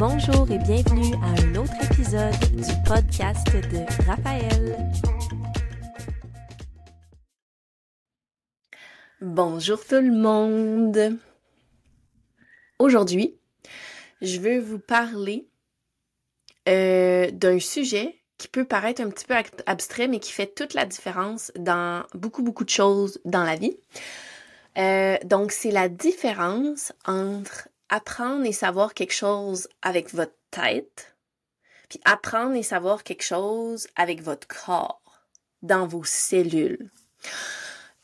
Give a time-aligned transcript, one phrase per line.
[0.00, 4.90] Bonjour et bienvenue à un autre épisode du podcast de Raphaël.
[9.20, 11.18] Bonjour tout le monde.
[12.78, 13.36] Aujourd'hui,
[14.22, 15.50] je veux vous parler
[16.66, 19.34] euh, d'un sujet qui peut paraître un petit peu
[19.66, 23.76] abstrait, mais qui fait toute la différence dans beaucoup, beaucoup de choses dans la vie.
[24.78, 31.16] Euh, donc, c'est la différence entre apprendre et savoir quelque chose avec votre tête,
[31.88, 35.02] puis apprendre et savoir quelque chose avec votre corps,
[35.62, 36.90] dans vos cellules.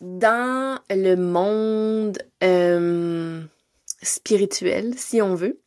[0.00, 3.42] Dans le monde euh,
[4.02, 5.60] spirituel, si on veut,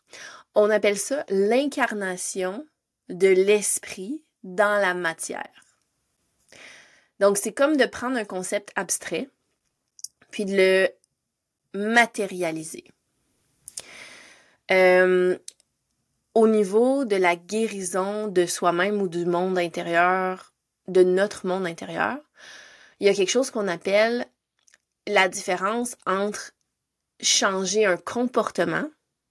[0.54, 2.66] on appelle ça l'incarnation
[3.08, 5.50] de l'esprit dans la matière.
[7.20, 9.30] Donc, c'est comme de prendre un concept abstrait,
[10.32, 10.90] puis de le
[11.74, 12.86] matérialiser.
[14.72, 15.38] Euh,
[16.36, 20.54] au niveau de la guérison de soi-même ou du monde intérieur,
[20.88, 22.18] de notre monde intérieur,
[23.00, 24.26] il y a quelque chose qu'on appelle
[25.08, 26.52] la différence entre
[27.22, 28.90] changer un comportement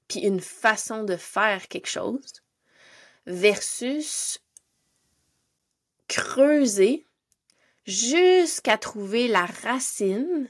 [0.09, 2.43] puis une façon de faire quelque chose
[3.27, 4.41] versus
[6.09, 7.07] creuser
[7.87, 10.49] jusqu'à trouver la racine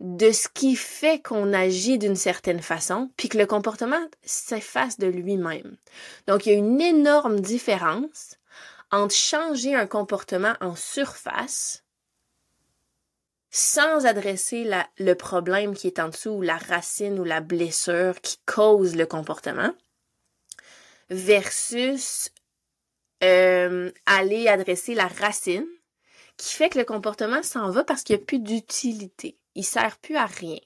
[0.00, 5.06] de ce qui fait qu'on agit d'une certaine façon, puis que le comportement s'efface de
[5.06, 5.76] lui-même.
[6.26, 8.36] Donc, il y a une énorme différence
[8.90, 11.84] entre changer un comportement en surface
[13.50, 18.38] sans adresser le problème qui est en dessous, ou la racine ou la blessure qui
[18.46, 19.72] cause le comportement,
[21.08, 22.30] versus
[23.22, 25.68] euh, aller adresser la racine
[26.36, 29.38] qui fait que le comportement s'en va parce qu'il n'y a plus d'utilité.
[29.54, 30.58] Il sert plus à rien.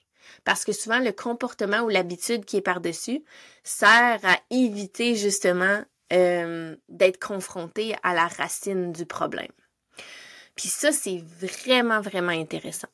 [0.44, 3.22] Parce que souvent, le comportement ou l'habitude qui est par-dessus
[3.64, 9.53] sert à éviter justement euh, d'être confronté à la racine du problème.
[10.55, 12.89] Puis ça, c'est vraiment, vraiment intéressant.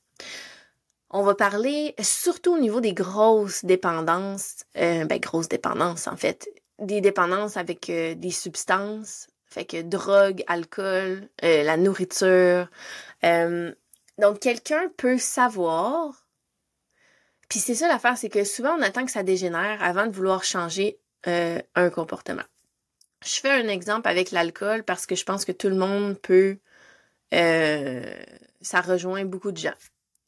[1.10, 6.48] On va parler surtout au niveau des grosses dépendances, euh, ben grosses dépendances en fait,
[6.80, 12.68] des dépendances avec euh, des substances, fait que drogue, alcool, euh, la nourriture.
[13.22, 13.72] Euh,
[14.18, 16.28] donc, quelqu'un peut savoir.
[17.48, 20.44] Puis c'est ça l'affaire, c'est que souvent on attend que ça dégénère avant de vouloir
[20.44, 22.44] changer euh, un comportement.
[23.24, 26.58] Je fais un exemple avec l'alcool parce que je pense que tout le monde peut.
[27.32, 29.74] ça rejoint beaucoup de gens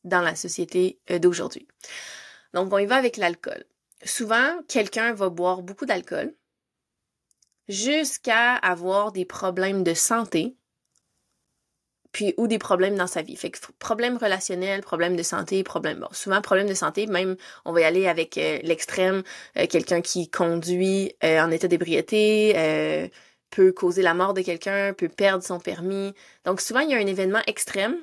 [0.04, 1.66] dans la société d'aujourd'hui.
[2.54, 3.64] Donc, on y va avec l'alcool.
[4.04, 6.34] Souvent, quelqu'un va boire beaucoup d'alcool,
[7.68, 10.56] jusqu'à avoir des problèmes de santé,
[12.16, 13.36] puis ou des problèmes dans sa vie.
[13.36, 17.74] Fait que problèmes relationnels, problèmes de santé, problèmes bon, souvent problèmes de santé, même on
[17.74, 19.22] va y aller avec euh, l'extrême,
[19.58, 23.10] euh, quelqu'un qui conduit euh, en état d'ébriété
[23.50, 26.14] peut causer la mort de quelqu'un, peut perdre son permis.
[26.46, 27.96] Donc souvent il y a un événement extrême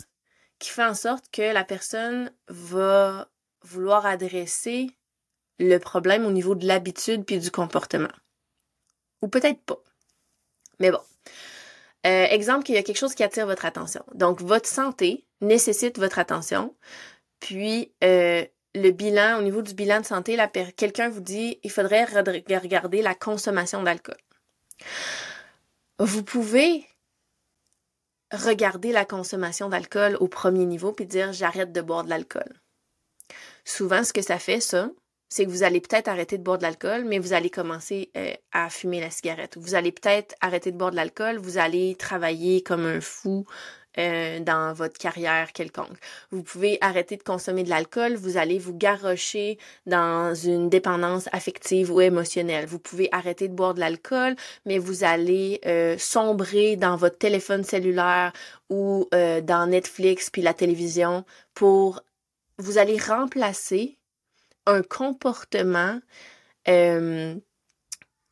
[0.59, 3.27] qui fait en sorte que la personne va
[3.63, 4.91] vouloir adresser
[5.57, 8.13] le problème au niveau de l'habitude puis du comportement.
[9.23, 9.79] Ou peut-être pas.
[10.79, 11.01] Mais bon.
[12.05, 14.03] Euh, exemple qu'il y a quelque chose qui attire votre attention.
[14.13, 16.75] Donc, votre santé nécessite votre attention.
[17.39, 20.37] Puis, euh, le bilan, au niveau du bilan de santé,
[20.75, 24.17] quelqu'un vous dit, il faudrait regarder la consommation d'alcool.
[25.99, 26.85] Vous pouvez
[28.33, 32.61] regarder la consommation d'alcool au premier niveau puis dire j'arrête de boire de l'alcool.
[33.63, 34.89] Souvent, ce que ça fait, ça,
[35.33, 38.33] c'est que vous allez peut-être arrêter de boire de l'alcool, mais vous allez commencer euh,
[38.51, 39.57] à fumer la cigarette.
[39.59, 43.43] Vous allez peut-être arrêter de boire de l'alcool, vous allez travailler comme un fou
[43.97, 45.97] euh, dans votre carrière quelconque.
[46.29, 49.57] Vous pouvez arrêter de consommer de l'alcool, vous allez vous garrocher
[49.87, 52.67] dans une dépendance affective ou émotionnelle.
[52.67, 54.35] Vous pouvez arrêter de boire de l'alcool,
[54.67, 58.33] mais vous allez euh, sombrer dans votre téléphone cellulaire
[58.69, 62.03] ou dans Netflix puis la télévision pour
[62.59, 63.97] vous allez remplacer
[64.65, 65.99] un comportement
[66.67, 67.35] euh,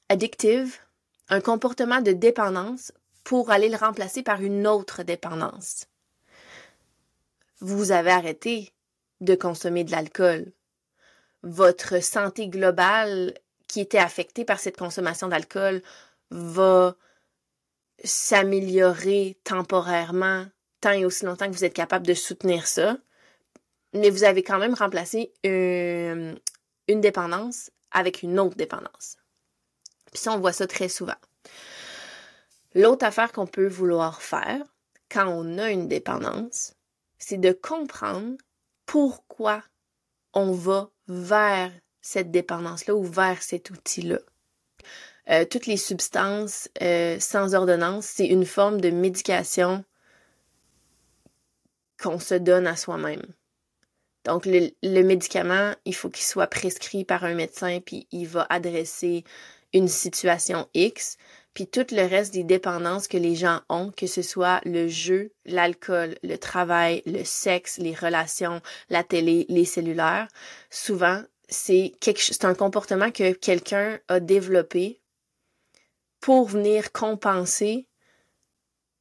[0.09, 0.85] addictif,
[1.29, 2.91] un comportement de dépendance
[3.23, 5.85] pour aller le remplacer par une autre dépendance.
[7.59, 8.73] Vous avez arrêté
[9.19, 10.51] de consommer de l'alcool.
[11.43, 13.33] Votre santé globale
[13.67, 15.81] qui était affectée par cette consommation d'alcool
[16.31, 16.95] va
[18.03, 20.45] s'améliorer temporairement
[20.81, 22.97] tant et aussi longtemps que vous êtes capable de soutenir ça
[23.93, 26.39] mais vous avez quand même remplacé une,
[26.87, 29.17] une dépendance avec une autre dépendance.
[30.11, 31.15] Puis ça, on voit ça très souvent.
[32.73, 34.61] L'autre affaire qu'on peut vouloir faire
[35.09, 36.73] quand on a une dépendance,
[37.17, 38.37] c'est de comprendre
[38.85, 39.61] pourquoi
[40.33, 41.71] on va vers
[42.01, 44.19] cette dépendance-là ou vers cet outil-là.
[45.29, 49.85] euh, toutes les substances euh, sans ordonnance, c'est une forme de médication
[52.01, 53.21] qu'on se donne à soi-même.
[54.25, 58.45] Donc, le, le, médicament, il faut qu'il soit prescrit par un médecin, puis il va
[58.49, 59.23] adresser
[59.73, 61.17] une situation X,
[61.53, 65.33] puis tout le reste des dépendances que les gens ont, que ce soit le jeu,
[65.45, 70.27] l'alcool, le travail, le sexe, les relations, la télé, les cellulaires,
[70.69, 75.01] souvent, c'est c'est un comportement que quelqu'un a développé
[76.21, 77.87] pour venir compenser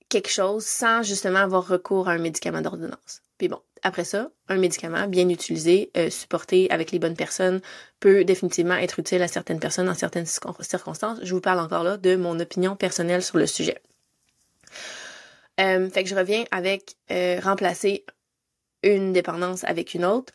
[0.08, 3.22] quelque chose sans justement avoir recours à un médicament d'ordonnance.
[3.38, 7.60] Puis bon, après ça, un médicament bien utilisé, euh, supporté avec les bonnes personnes,
[7.98, 11.18] peut définitivement être utile à certaines personnes en certaines circonstances.
[11.22, 13.80] Je vous parle encore là de mon opinion personnelle sur le sujet.
[15.60, 18.04] Euh, fait que je reviens avec euh, remplacer
[18.82, 20.32] une dépendance avec une autre.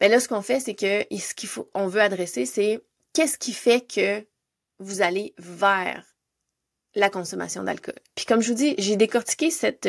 [0.00, 2.82] Ben là, ce qu'on fait, c'est que ce qu'il veut adresser, c'est
[3.14, 4.24] qu'est-ce qui fait que
[4.78, 6.04] vous allez vers
[6.94, 7.94] la consommation d'alcool?
[8.14, 9.88] Puis comme je vous dis, j'ai décortiqué cette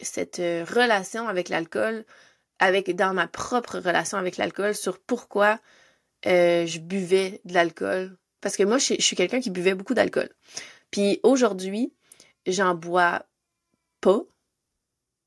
[0.00, 2.04] cette euh, relation avec l'alcool,
[2.58, 5.60] avec dans ma propre relation avec l'alcool, sur pourquoi
[6.26, 8.16] euh, je buvais de l'alcool.
[8.40, 10.28] Parce que moi, je, suis quelqu'un qui buvait beaucoup d'alcool.
[10.90, 11.92] Puis aujourd'hui,
[12.46, 13.26] j'en bois
[14.00, 14.22] pas.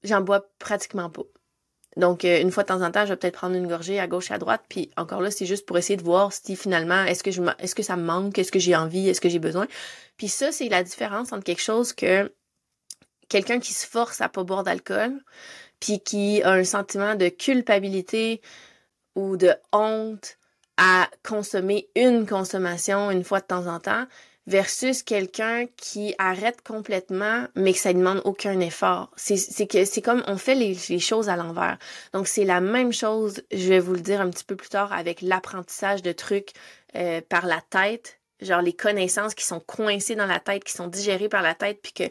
[0.04, 1.24] J'en bois pratiquement pas.
[1.98, 4.06] Donc, euh, une fois de temps en temps, je vais peut-être prendre une gorgée à
[4.06, 4.64] gauche et à droite.
[4.70, 7.74] Puis encore là, c'est juste pour essayer de voir si finalement, est-ce que je est-ce
[7.74, 9.68] que ça me manque, est-ce que j'ai envie, est-ce que j'ai besoin?
[10.16, 12.32] Puis ça, c'est la différence entre quelque chose que
[13.30, 15.22] quelqu'un qui se force à pas boire d'alcool,
[15.80, 18.42] puis qui a un sentiment de culpabilité
[19.16, 20.38] ou de honte
[20.78, 24.06] à consommer une consommation une fois de temps en temps,
[24.48, 29.12] versus quelqu'un qui arrête complètement, mais que ça demande aucun effort.
[29.18, 31.78] C'est c'est comme on fait les, choses à l'envers.
[32.14, 34.94] Donc c'est la même chose, je vais vous le dire un petit peu plus tard,
[34.94, 36.54] avec l'apprentissage de trucs
[36.96, 40.88] euh, par la tête, genre les connaissances qui sont coincées dans la tête, qui sont
[40.88, 42.04] digérées par la tête, puis que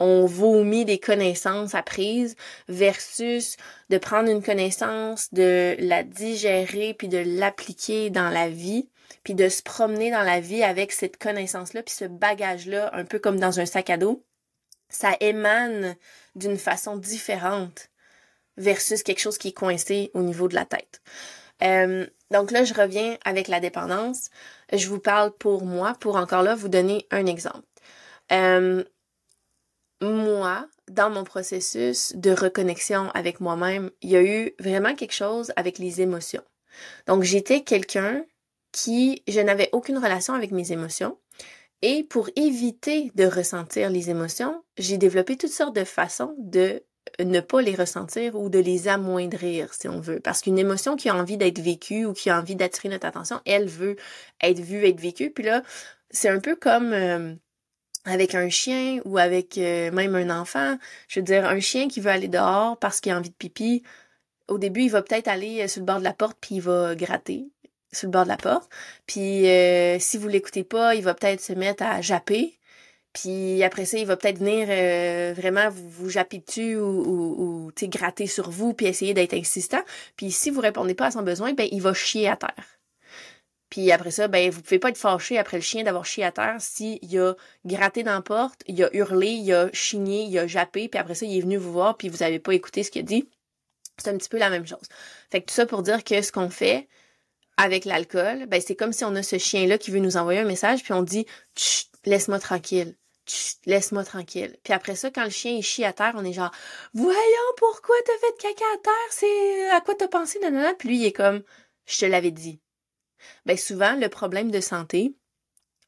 [0.00, 2.36] on vomit des connaissances apprises
[2.68, 3.56] versus
[3.90, 8.88] de prendre une connaissance, de la digérer puis de l'appliquer dans la vie,
[9.22, 13.18] puis de se promener dans la vie avec cette connaissance-là puis ce bagage-là, un peu
[13.18, 14.24] comme dans un sac à dos.
[14.88, 15.96] Ça émane
[16.34, 17.88] d'une façon différente
[18.56, 21.00] versus quelque chose qui est coincé au niveau de la tête.
[21.62, 24.30] Euh, donc là, je reviens avec la dépendance.
[24.72, 27.66] Je vous parle pour moi, pour encore là vous donner un exemple.
[28.32, 28.84] Euh,
[30.00, 35.52] moi, dans mon processus de reconnexion avec moi-même, il y a eu vraiment quelque chose
[35.56, 36.42] avec les émotions.
[37.06, 38.24] Donc, j'étais quelqu'un
[38.72, 41.18] qui, je n'avais aucune relation avec mes émotions.
[41.82, 46.82] Et pour éviter de ressentir les émotions, j'ai développé toutes sortes de façons de
[47.20, 50.20] ne pas les ressentir ou de les amoindrir, si on veut.
[50.20, 53.40] Parce qu'une émotion qui a envie d'être vécue ou qui a envie d'attirer notre attention,
[53.44, 53.96] elle veut
[54.42, 55.30] être vue, être vécue.
[55.30, 55.62] Puis là,
[56.10, 56.92] c'est un peu comme...
[56.92, 57.34] Euh,
[58.04, 60.76] avec un chien ou avec euh, même un enfant.
[61.08, 63.82] Je veux dire, un chien qui veut aller dehors parce qu'il a envie de pipi,
[64.48, 66.60] au début, il va peut-être aller euh, sur le bord de la porte puis il
[66.60, 67.46] va gratter
[67.92, 68.70] sur le bord de la porte.
[69.06, 72.58] Puis euh, si vous l'écoutez pas, il va peut-être se mettre à japper.
[73.12, 74.66] Puis après ça, il va peut-être venir
[75.34, 79.82] vraiment vous, vous japper dessus ou, ou, gratter sur vous puis essayer d'être insistant.
[80.16, 82.73] Puis si vous répondez pas à son besoin, ben il va chier à terre.
[83.74, 86.30] Puis après ça, ben vous pouvez pas être fâché après le chien d'avoir chié à
[86.30, 87.34] terre s'il a
[87.64, 91.16] gratté dans la porte, il a hurlé, il a chigné, il a jappé, puis après
[91.16, 93.28] ça, il est venu vous voir, puis vous avez pas écouté ce qu'il a dit.
[93.98, 94.86] C'est un petit peu la même chose.
[95.28, 96.86] Fait que tout ça pour dire que ce qu'on fait
[97.56, 100.44] avec l'alcool, ben c'est comme si on a ce chien-là qui veut nous envoyer un
[100.44, 101.26] message, puis on dit
[102.04, 102.94] laisse-moi tranquille.
[103.66, 104.56] Laisse-moi tranquille.
[104.62, 106.52] Puis après ça, quand le chien est chie à terre, on est genre
[106.92, 110.74] Voyons pourquoi t'as fait caca à terre, c'est à quoi t'as pensé, nanana.
[110.74, 111.42] Puis lui, il est comme
[111.86, 112.60] Je te l'avais dit
[113.46, 115.14] ben souvent le problème de santé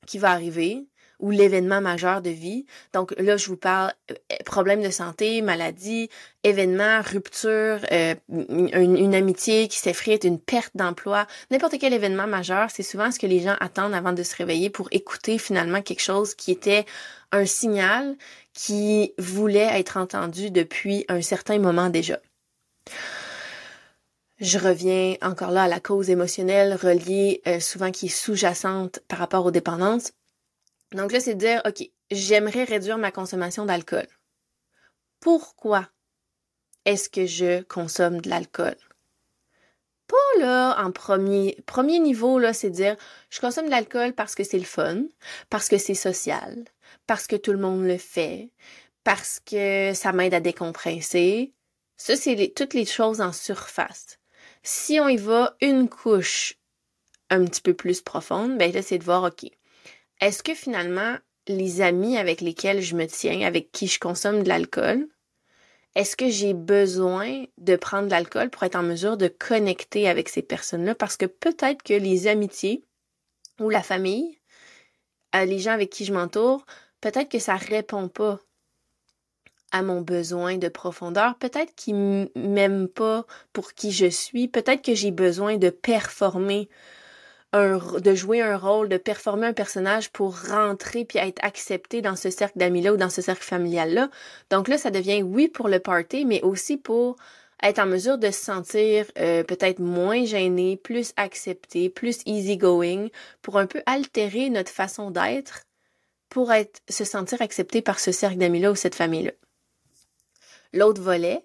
[0.06, 0.86] qui va arriver
[1.18, 2.66] ou l'événement majeur de vie.
[2.92, 4.14] Donc là, je vous parle euh,
[4.44, 6.10] problème de santé, maladie,
[6.42, 12.82] événement, rupture, euh, une, amitié qui s'effrite, une perte d'emploi, n'importe quel événement majeur, c'est
[12.82, 16.34] souvent ce que les gens attendent avant de se réveiller pour écouter finalement quelque chose
[16.34, 16.84] qui était
[17.32, 18.16] un signal
[18.52, 22.18] qui voulait être entendu depuis un certain moment déjà.
[24.38, 29.18] Je reviens encore là à la cause émotionnelle reliée euh, souvent qui est sous-jacente par
[29.18, 30.12] rapport aux dépendances.
[30.92, 34.06] Donc là, c'est de dire, OK, j'aimerais réduire ma consommation d'alcool.
[35.20, 35.88] Pourquoi
[36.84, 38.76] est-ce que je consomme de l'alcool?
[40.06, 42.96] Pas là en premier premier niveau là, c'est dire
[43.28, 45.02] je consomme de l'alcool parce que c'est le fun,
[45.50, 46.64] parce que c'est social,
[47.08, 48.52] parce que tout le monde le fait,
[49.02, 51.54] parce que ça m'aide à décompresser.
[51.96, 54.18] Ça c'est toutes les choses en surface.
[54.68, 56.58] Si on y va une couche
[57.30, 59.48] un petit peu plus profonde, ben là, c'est de voir, OK,
[60.20, 64.48] est-ce que finalement, les amis avec lesquels je me tiens, avec qui je consomme de
[64.48, 65.06] l'alcool,
[65.94, 70.28] est-ce que j'ai besoin de prendre de l'alcool pour être en mesure de connecter avec
[70.28, 70.96] ces personnes-là?
[70.96, 72.82] Parce que peut-être que les amitiés
[73.60, 74.40] ou la famille,
[75.36, 76.66] euh, les gens avec qui je m'entoure,
[77.00, 78.40] peut-être que ça répond pas
[79.72, 84.94] à mon besoin de profondeur, peut-être qu'ils m'aiment pas pour qui je suis, peut-être que
[84.94, 86.68] j'ai besoin de performer
[87.52, 92.30] de jouer un rôle, de performer un personnage pour rentrer puis être accepté dans ce
[92.30, 94.10] cercle d'amis-là ou dans ce cercle familial-là.
[94.50, 97.16] Donc là, ça devient oui pour le party, mais aussi pour
[97.62, 103.08] être en mesure de se sentir euh, peut-être moins gêné, plus accepté, plus easygoing,
[103.40, 105.62] pour un peu altérer notre façon d'être,
[106.28, 109.32] pour être se sentir accepté par ce cercle d'amis-là ou cette famille-là.
[110.76, 111.42] L'autre volet,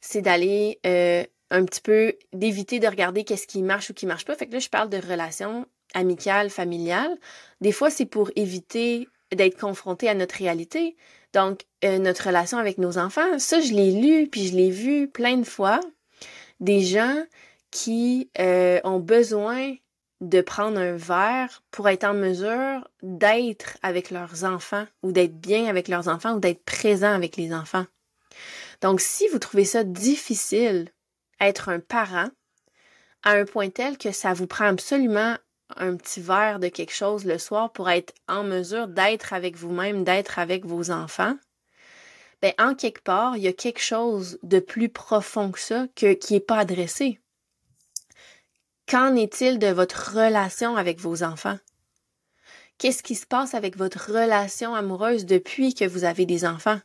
[0.00, 4.24] c'est d'aller euh, un petit peu d'éviter de regarder qu'est-ce qui marche ou qui marche
[4.24, 4.34] pas.
[4.34, 7.16] Fait que là, je parle de relations amicales, familiales.
[7.60, 10.96] Des fois, c'est pour éviter d'être confronté à notre réalité.
[11.32, 15.08] Donc, euh, notre relation avec nos enfants, ça, je l'ai lu, puis je l'ai vu
[15.08, 15.80] plein de fois.
[16.60, 17.24] Des gens
[17.70, 19.74] qui euh, ont besoin
[20.20, 25.66] de prendre un verre pour être en mesure d'être avec leurs enfants ou d'être bien
[25.66, 27.84] avec leurs enfants ou d'être présent avec les enfants.
[28.80, 30.90] Donc, si vous trouvez ça difficile
[31.40, 32.28] être un parent
[33.22, 35.36] à un point tel que ça vous prend absolument
[35.76, 40.04] un petit verre de quelque chose le soir pour être en mesure d'être avec vous-même,
[40.04, 41.36] d'être avec vos enfants,
[42.42, 46.12] ben, en quelque part, il y a quelque chose de plus profond que ça que,
[46.12, 47.18] qui n'est pas adressé.
[48.88, 51.58] Qu'en est-il de votre relation avec vos enfants?
[52.78, 56.78] Qu'est-ce qui se passe avec votre relation amoureuse depuis que vous avez des enfants?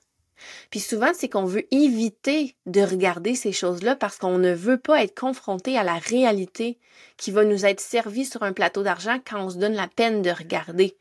[0.69, 5.03] Puis souvent, c'est qu'on veut éviter de regarder ces choses-là parce qu'on ne veut pas
[5.03, 6.79] être confronté à la réalité
[7.17, 10.21] qui va nous être servie sur un plateau d'argent quand on se donne la peine
[10.21, 10.98] de regarder.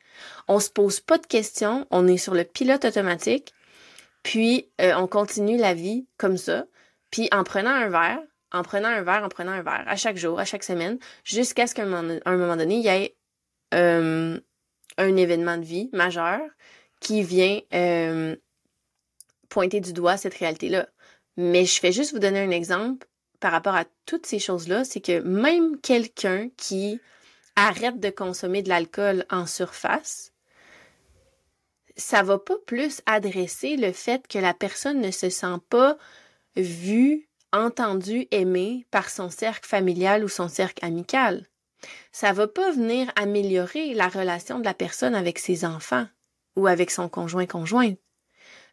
[0.49, 3.55] On se pose pas de questions, on est sur le pilote automatique,
[4.23, 6.67] puis euh, on continue la vie comme ça,
[7.11, 8.21] puis en prenant un verre,
[8.53, 11.67] en prenant un verre, en prenant un verre, à chaque jour, à chaque semaine, jusqu'à
[11.67, 13.17] ce qu'à un moment donné, il y ait
[13.75, 14.39] euh,
[14.99, 16.41] un événement de vie majeur
[17.01, 18.37] qui vient euh,
[19.51, 20.89] pointer du doigt cette réalité-là.
[21.37, 23.07] Mais je vais juste vous donner un exemple
[23.41, 27.01] par rapport à toutes ces choses-là, c'est que même quelqu'un qui
[27.57, 30.33] arrête de consommer de l'alcool en surface,
[31.97, 35.97] ça va pas plus adresser le fait que la personne ne se sent pas
[36.57, 41.47] vue, entendue, aimée par son cercle familial ou son cercle amical.
[42.13, 46.07] Ça va pas venir améliorer la relation de la personne avec ses enfants
[46.57, 47.99] ou avec son conjoint-conjointe.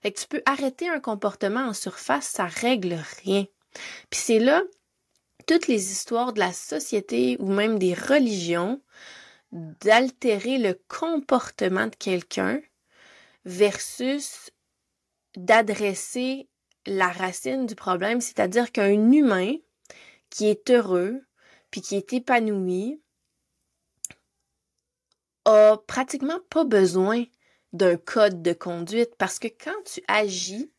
[0.01, 3.46] Fait que tu peux arrêter un comportement en surface, ça règle rien.
[4.10, 4.62] Puis c'est là
[5.48, 8.82] toutes les histoires de la société ou même des religions
[9.51, 12.62] d'altérer le comportement de quelqu'un
[13.46, 14.51] versus
[15.38, 16.50] d'adresser
[16.86, 19.54] la racine du problème, c'est-à-dire qu'un humain
[20.30, 21.22] qui est heureux
[21.72, 23.01] puis qui est épanoui
[25.46, 27.24] a pratiquement pas besoin
[27.77, 30.72] d'un code de conduite parce que quand tu agis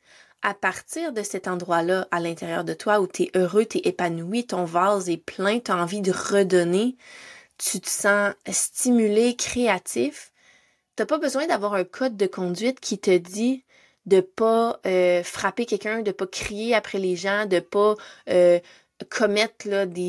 [0.43, 3.88] à partir de cet endroit-là à l'intérieur de toi où tu es heureux, tu es
[3.88, 6.97] épanoui, ton vase est plein, tu as envie de redonner,
[7.57, 10.33] tu te sens stimulé, créatif,
[10.95, 13.64] t'as pas besoin d'avoir un code de conduite qui te dit
[14.07, 17.95] de pas euh, frapper quelqu'un, de pas crier après les gens, de pas
[18.31, 18.59] euh,
[19.11, 20.07] commettre là, des,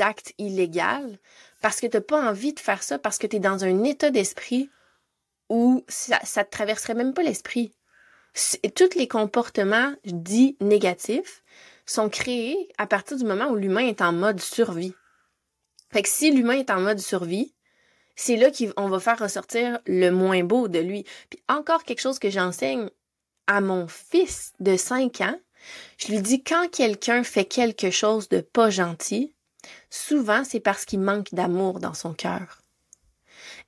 [0.00, 1.16] actes illégaux
[1.60, 3.84] parce que tu n'as pas envie de faire ça, parce que tu es dans un
[3.84, 4.70] état d'esprit
[5.48, 7.74] où ça, ça te traverserait même pas l'esprit.
[8.76, 11.42] Tous les comportements dits négatifs
[11.86, 14.94] sont créés à partir du moment où l'humain est en mode survie.
[15.90, 17.54] Fait que si l'humain est en mode survie,
[18.14, 21.04] c'est là qu'on va faire ressortir le moins beau de lui.
[21.30, 22.90] Puis encore quelque chose que j'enseigne
[23.46, 25.40] à mon fils de 5 ans,
[25.96, 29.34] je lui dis quand quelqu'un fait quelque chose de pas gentil,
[29.90, 32.62] Souvent, c'est parce qu'il manque d'amour dans son cœur.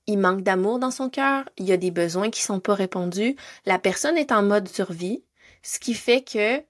[0.07, 3.37] Il manque d'amour dans son cœur, il y a des besoins qui sont pas répondus,
[3.67, 5.23] la personne est en mode survie,
[5.63, 6.63] ce qui fait que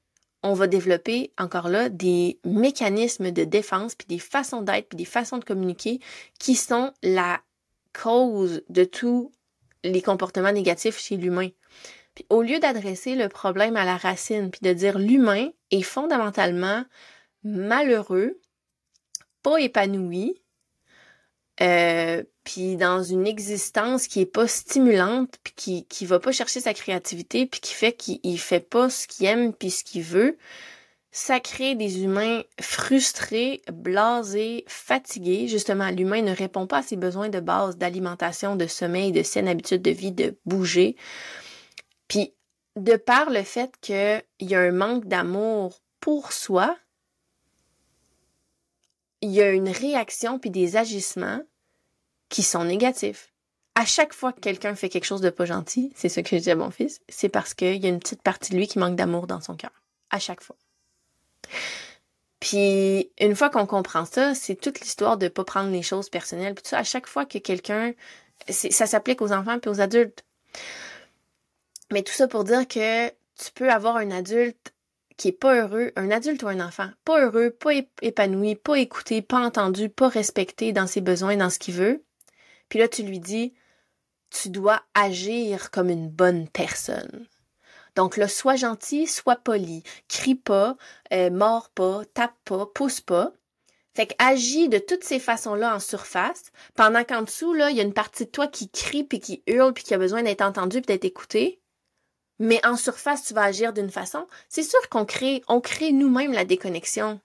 [0.43, 5.05] on va développer encore là des mécanismes de défense puis des façons d'être puis des
[5.05, 6.01] façons de communiquer
[6.39, 7.41] qui sont la
[7.93, 9.33] cause de tous
[9.85, 11.49] les comportements négatifs chez l'humain.
[12.15, 16.85] Puis au lieu d'adresser le problème à la racine puis de dire l'humain est fondamentalement
[17.45, 18.39] malheureux
[19.43, 20.41] pas épanoui,
[21.61, 26.61] euh, puis dans une existence qui est pas stimulante, puis qui qui va pas chercher
[26.61, 30.39] sa créativité, puis qui fait qu'il fait pas ce qu'il aime puis ce qu'il veut,
[31.13, 35.49] ça crée des humains frustrés, blasés, fatigués.
[35.49, 39.49] Justement, l'humain ne répond pas à ses besoins de base d'alimentation, de sommeil, de saine
[39.49, 40.97] habitude de vie, de bouger.
[42.09, 42.35] Puis,
[42.77, 46.77] de par le fait qu'il y a un manque d'amour pour soi,
[49.23, 51.43] il y a une réaction puis des agissements
[52.29, 53.33] qui sont négatifs.
[53.75, 56.43] À chaque fois que quelqu'un fait quelque chose de pas gentil, c'est ce que je
[56.43, 58.79] dis à mon fils, c'est parce qu'il y a une petite partie de lui qui
[58.79, 59.71] manque d'amour dans son cœur.
[60.11, 60.57] À chaque fois.
[62.41, 66.55] Puis une fois qu'on comprend ça, c'est toute l'histoire de pas prendre les choses personnelles.
[66.55, 67.93] Tout ça, à chaque fois que quelqu'un,
[68.49, 70.25] ça s'applique aux enfants puis aux adultes.
[71.93, 74.73] Mais tout ça pour dire que tu peux avoir un adulte
[75.21, 79.21] qui est pas heureux, un adulte ou un enfant, pas heureux, pas épanoui, pas écouté,
[79.21, 82.03] pas entendu, pas respecté dans ses besoins, dans ce qu'il veut.
[82.71, 83.53] Puis là, tu lui dis,
[84.31, 87.27] tu dois agir comme une bonne personne.
[87.97, 90.79] Donc là, sois gentil, sois poli, crie pas,
[91.13, 93.35] euh, mords pas, tape pas, pousse pas.
[93.95, 97.81] Fait que agis de toutes ces façons-là en surface, pendant qu'en dessous, là, il y
[97.81, 100.41] a une partie de toi qui crie puis qui hurle puis qui a besoin d'être
[100.41, 101.60] entendue puis d'être écoutée
[102.41, 106.33] mais en surface, tu vas agir d'une façon, c'est sûr qu'on crée, on crée nous-mêmes
[106.33, 107.21] la déconnexion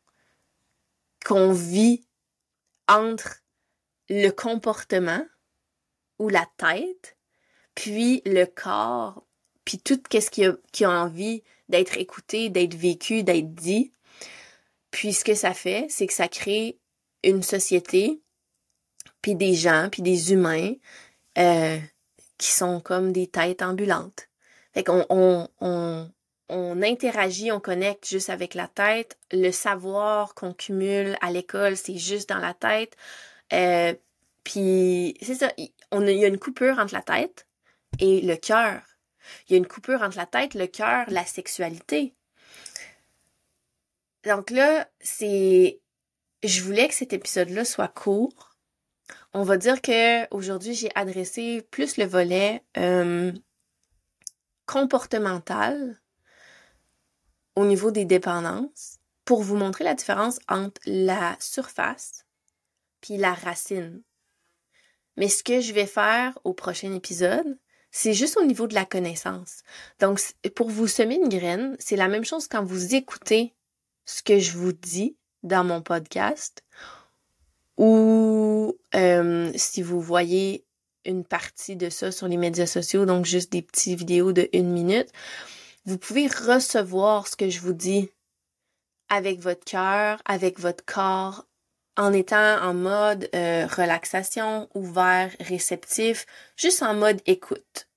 [1.25, 2.05] qu'on vit
[2.89, 3.38] entre
[4.10, 5.25] le comportement
[6.19, 7.17] ou la tête,
[7.75, 9.25] puis le corps,
[9.63, 13.93] puis tout ce qui a, qui a envie d'être écouté, d'être vécu, d'être dit.
[14.91, 16.77] Puis ce que ça fait, c'est que ça crée
[17.24, 18.22] une société,
[19.22, 20.74] puis des gens, puis des humains
[21.38, 21.79] euh,
[22.38, 24.25] qui sont comme des têtes ambulantes.
[24.75, 25.05] Fait qu'on
[25.62, 29.17] on, interagit, on connecte juste avec la tête.
[29.32, 32.96] Le savoir qu'on cumule à l'école, c'est juste dans la tête.
[33.53, 33.94] Euh,
[34.44, 37.48] puis c'est ça, il y a une coupure entre la tête
[38.00, 38.82] et le cœur.
[39.48, 42.13] Il y a une coupure entre la tête, le cœur, la sexualité.
[44.25, 45.79] Donc là, c'est
[46.44, 48.58] je voulais que cet épisode-là soit court.
[49.34, 53.32] On va dire que aujourd'hui, j'ai adressé plus le volet euh,
[54.66, 56.00] comportemental
[57.56, 62.25] au niveau des dépendances pour vous montrer la différence entre la surface
[63.01, 64.01] puis la racine.
[65.18, 67.58] Mais ce que je vais faire au prochain épisode,
[67.92, 69.64] c'est juste au niveau de la connaissance.
[70.00, 70.20] Donc,
[70.56, 73.54] pour vous semer une graine, c'est la même chose quand vous écoutez
[74.06, 76.64] ce que je vous dis dans mon podcast
[77.78, 80.66] ou euh, si vous voyez
[81.05, 84.72] une partie de ça sur les médias sociaux, donc juste des petites vidéos de une
[84.72, 85.11] minute.
[85.85, 88.09] Vous pouvez recevoir ce que je vous dis
[89.09, 91.46] avec votre cœur, avec votre corps,
[91.98, 96.25] en étant en mode euh, relaxation, ouvert, réceptif,
[96.57, 97.87] juste en mode écoute,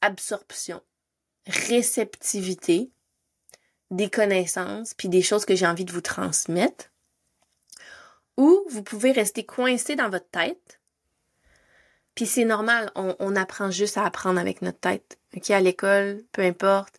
[0.00, 0.82] absorption,
[1.46, 2.90] réceptivité,
[3.90, 6.90] des connaissances, puis des choses que j'ai envie de vous transmettre.
[8.38, 10.80] Ou vous pouvez rester coincé dans votre tête,
[12.14, 15.18] puis c'est normal, on, apprend juste à apprendre avec notre tête.
[15.34, 16.94] OK, à l'école, peu importe.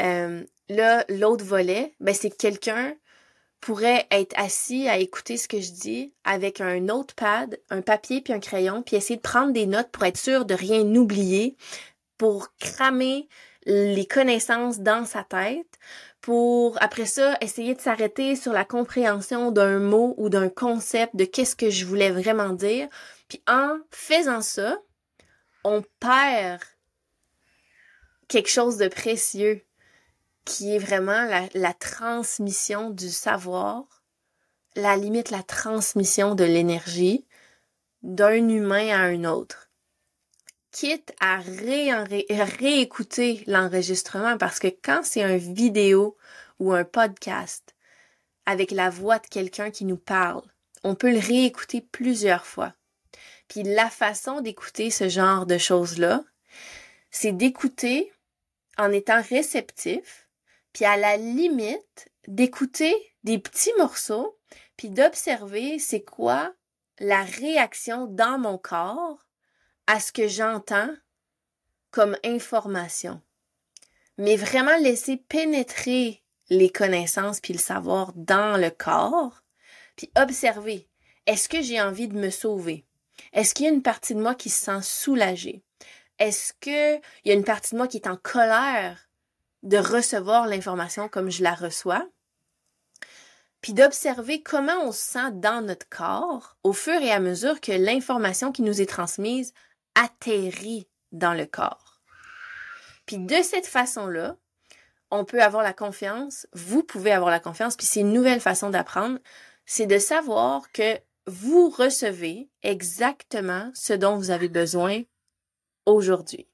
[0.00, 2.94] Euh, là, l'autre volet, ben c'est que quelqu'un
[3.60, 8.32] pourrait être assis à écouter ce que je dis avec un notepad, un papier puis
[8.32, 11.56] un crayon, puis essayer de prendre des notes pour être sûr de rien oublier,
[12.18, 13.28] pour cramer
[13.66, 15.78] les connaissances dans sa tête,
[16.20, 21.24] pour après ça essayer de s'arrêter sur la compréhension d'un mot ou d'un concept de
[21.24, 22.88] qu'est-ce que je voulais vraiment dire,
[23.28, 24.78] puis en faisant ça,
[25.64, 26.62] on perd
[28.28, 29.64] quelque chose de précieux
[30.44, 34.02] qui est vraiment la, transmission du savoir,
[34.76, 37.26] la limite, la transmission de l'énergie
[38.02, 39.68] d'un humain à un autre.
[40.70, 46.16] Quitte à réécouter l'enregistrement parce que quand c'est un vidéo
[46.58, 47.74] ou un podcast
[48.46, 50.42] avec la voix de quelqu'un qui nous parle,
[50.82, 52.72] on peut le réécouter plusieurs fois.
[53.48, 56.24] Puis la façon d'écouter ce genre de choses-là,
[57.10, 58.12] c'est d'écouter
[58.76, 60.28] en étant réceptif,
[60.72, 64.38] puis à la limite d'écouter des petits morceaux,
[64.76, 66.54] puis d'observer c'est quoi
[67.00, 69.26] la réaction dans mon corps
[69.86, 70.94] à ce que j'entends
[71.90, 73.22] comme information.
[74.18, 79.42] Mais vraiment laisser pénétrer les connaissances puis le savoir dans le corps,
[79.96, 80.88] puis observer.
[81.26, 82.87] Est-ce que j'ai envie de me sauver?
[83.32, 85.62] Est-ce qu'il y a une partie de moi qui se sent soulagée?
[86.18, 89.08] Est-ce qu'il y a une partie de moi qui est en colère
[89.62, 92.08] de recevoir l'information comme je la reçois?
[93.60, 97.72] Puis d'observer comment on se sent dans notre corps au fur et à mesure que
[97.72, 99.52] l'information qui nous est transmise
[99.94, 102.00] atterrit dans le corps.
[103.06, 104.36] Puis de cette façon-là,
[105.10, 108.70] on peut avoir la confiance, vous pouvez avoir la confiance, puis c'est une nouvelle façon
[108.70, 109.18] d'apprendre,
[109.64, 115.02] c'est de savoir que vous recevez exactement ce dont vous avez besoin
[115.86, 116.48] aujourd'hui.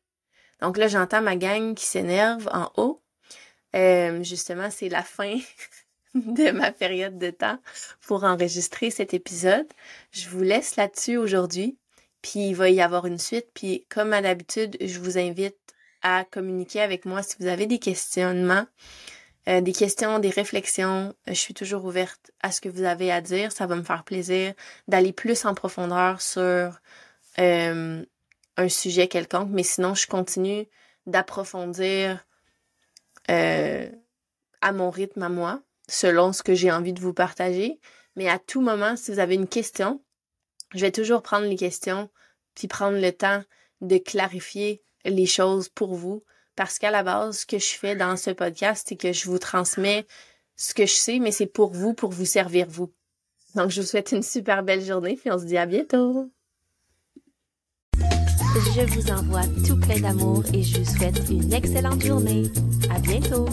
[0.61, 3.03] Donc là, j'entends ma gang qui s'énerve en haut.
[3.77, 5.39] Euh, justement, c'est la fin
[6.15, 7.59] de ma période de temps
[8.01, 9.67] pour enregistrer cet épisode.
[10.11, 11.79] Je vous laisse là-dessus aujourd'hui,
[12.23, 13.47] puis il va y avoir une suite.
[13.55, 15.57] Puis comme à l'habitude, je vous invite
[16.03, 18.67] à communiquer avec moi si vous avez des questionnements,
[19.49, 21.15] euh, des questions, des réflexions.
[21.27, 23.53] Je suis toujours ouverte à ce que vous avez à dire.
[23.53, 24.55] Ça va me faire plaisir
[24.89, 26.81] d'aller plus en profondeur sur
[27.39, 28.05] euh,
[28.57, 29.51] un sujet quelconque.
[29.51, 30.67] Mais sinon, je continue
[31.07, 32.25] d'approfondir
[33.31, 33.89] euh,
[34.61, 37.79] à mon rythme à moi selon ce que j'ai envie de vous partager.
[38.17, 40.03] Mais à tout moment, si vous avez une question,
[40.75, 42.09] je vais toujours prendre les questions,
[42.55, 43.43] puis prendre le temps
[43.81, 46.25] de clarifier les choses pour vous.
[46.57, 49.39] Parce qu'à la base, ce que je fais dans ce podcast, c'est que je vous
[49.39, 50.07] transmets
[50.57, 52.93] ce que je sais, mais c'est pour vous, pour vous servir vous.
[53.55, 56.31] Donc, je vous souhaite une super belle journée, puis on se dit à bientôt.
[58.77, 62.45] Je vous envoie tout plein d'amour et je vous souhaite une excellente journée.
[62.91, 63.47] À bientôt!